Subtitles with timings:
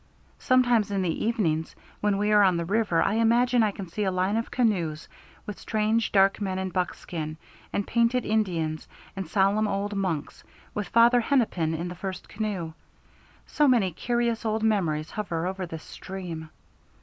[0.39, 4.03] Sometimes in the evenings when we are on the river, I imagine I can see
[4.03, 5.07] a line of canoes
[5.45, 7.37] with strange, dark men in buckskin,
[7.71, 10.43] and painted Indians, and solemn old monks,
[10.73, 12.73] with Father Hennepin in the first canoe.
[13.45, 16.49] So many curious old memories hover over this stream."